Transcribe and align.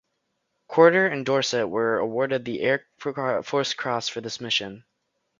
Corder 0.67 1.05
and 1.05 1.23
Dorsett 1.23 1.69
were 1.69 1.99
each 1.99 2.01
awarded 2.01 2.43
the 2.43 2.61
Air 2.61 2.87
Force 3.43 3.75
Cross 3.75 4.09
for 4.09 4.19
this 4.19 4.41
mission. 4.41 4.83